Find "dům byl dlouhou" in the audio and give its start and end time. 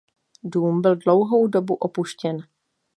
0.43-1.47